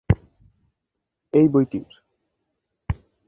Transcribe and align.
এই 1.33 1.47
বইটির। 1.47 1.89